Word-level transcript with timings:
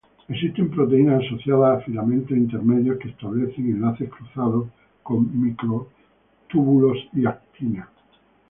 Existen 0.29 0.71
proteínas 0.71 1.23
asociadas 1.23 1.77
a 1.77 1.81
filamentos 1.85 2.35
intermedios 2.35 2.97
que 2.97 3.09
establecen 3.09 3.69
enlaces 3.69 4.09
cruzados 4.09 4.67
con 5.03 5.29
microtúbulos 5.39 6.97
y 7.13 7.27
actina. 7.27 7.87